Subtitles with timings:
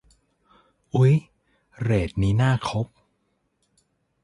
[0.95, 1.13] อุ๊ย
[1.83, 2.87] เรทนี้น่าคบ